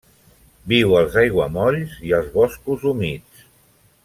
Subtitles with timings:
[0.71, 3.49] Viu als aiguamolls i als boscos humits.